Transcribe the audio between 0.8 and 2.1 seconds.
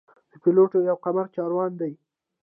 یو قمر چارون دی.